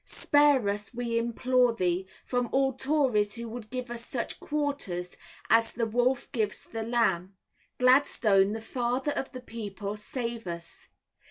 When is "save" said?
9.97-10.47